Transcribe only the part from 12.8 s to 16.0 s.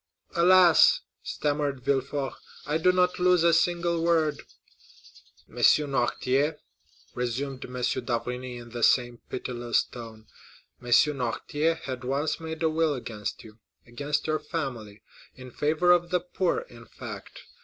against you—against your family—in favor